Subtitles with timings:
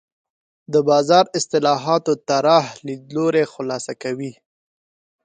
[0.73, 4.31] د بازار اصلاحاتو طراح لیدلوری خلاصه کوي.